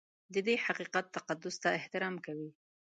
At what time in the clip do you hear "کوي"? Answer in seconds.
2.25-2.49